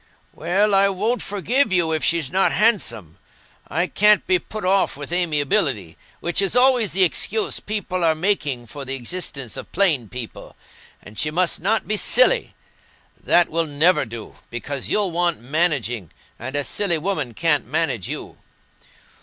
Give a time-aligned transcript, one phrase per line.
[0.33, 3.19] "Well, I won't forgive you if she's not handsome.
[3.67, 8.65] I can't be put off with amiability, which is always the excuse people are making
[8.65, 10.55] for the existence of plain people.
[11.03, 12.55] And she must not be silly;
[13.23, 16.09] that will never do, because you'll want managing,
[16.39, 18.39] and a silly woman can't manage you.